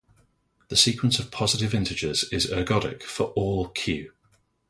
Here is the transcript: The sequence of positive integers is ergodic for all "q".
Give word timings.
The 0.69 0.75
sequence 0.75 1.19
of 1.19 1.29
positive 1.29 1.75
integers 1.75 2.23
is 2.31 2.47
ergodic 2.47 3.03
for 3.03 3.25
all 3.35 3.67
"q". 3.69 4.11